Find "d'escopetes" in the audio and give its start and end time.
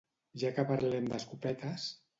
1.13-1.91